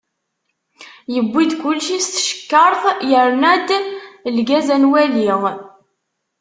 [1.13, 3.69] Yewwi-d kulci s tcekkart, yerna-d
[4.37, 5.29] lgaz ad nwali.